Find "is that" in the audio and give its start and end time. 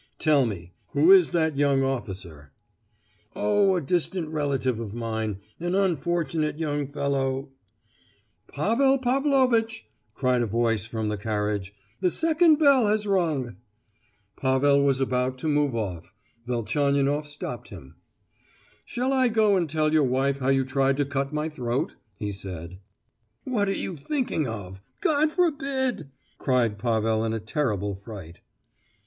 1.11-1.57